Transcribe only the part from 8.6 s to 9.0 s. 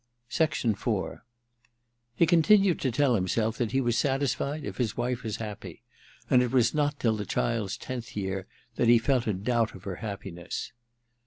that he